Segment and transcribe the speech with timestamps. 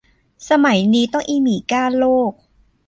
[0.49, 2.31] สมัยนี้ต้องอีหมีกร้านโลก